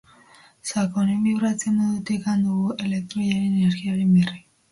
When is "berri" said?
4.19-4.43